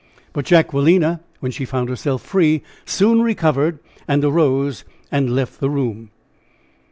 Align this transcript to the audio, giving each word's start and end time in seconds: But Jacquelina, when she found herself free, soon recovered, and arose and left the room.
But 0.33 0.45
Jacquelina, 0.45 1.19
when 1.41 1.51
she 1.51 1.63
found 1.63 1.87
herself 1.87 2.23
free, 2.23 2.63
soon 2.85 3.21
recovered, 3.21 3.77
and 4.07 4.25
arose 4.25 4.83
and 5.11 5.29
left 5.35 5.59
the 5.59 5.69
room. 5.69 6.09